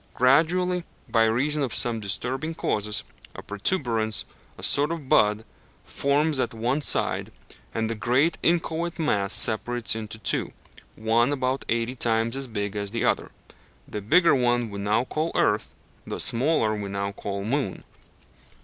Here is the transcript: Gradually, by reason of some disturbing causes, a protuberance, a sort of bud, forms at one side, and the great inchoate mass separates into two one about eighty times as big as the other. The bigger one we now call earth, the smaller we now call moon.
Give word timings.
Gradually, 0.15 0.83
by 1.07 1.25
reason 1.25 1.61
of 1.61 1.75
some 1.75 1.99
disturbing 1.99 2.55
causes, 2.55 3.03
a 3.35 3.43
protuberance, 3.43 4.25
a 4.57 4.63
sort 4.63 4.91
of 4.91 5.07
bud, 5.07 5.45
forms 5.83 6.39
at 6.39 6.55
one 6.55 6.81
side, 6.81 7.31
and 7.71 7.87
the 7.87 7.93
great 7.93 8.35
inchoate 8.41 8.97
mass 8.97 9.31
separates 9.31 9.93
into 9.95 10.17
two 10.17 10.53
one 10.95 11.31
about 11.31 11.65
eighty 11.69 11.93
times 11.93 12.35
as 12.35 12.47
big 12.47 12.75
as 12.75 12.89
the 12.89 13.05
other. 13.05 13.29
The 13.87 14.01
bigger 14.01 14.33
one 14.33 14.71
we 14.71 14.79
now 14.79 15.03
call 15.03 15.31
earth, 15.35 15.75
the 16.07 16.19
smaller 16.19 16.73
we 16.73 16.89
now 16.89 17.11
call 17.11 17.43
moon. 17.45 17.83